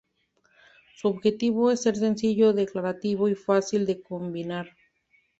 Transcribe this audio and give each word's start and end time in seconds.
Su 0.95 1.09
objetivo 1.09 1.69
es 1.71 1.83
ser 1.83 1.95
sencillo, 1.95 2.53
declarativo 2.53 3.29
y 3.29 3.35
fácil 3.35 3.85
de 3.85 4.01
combinar. 4.01 4.75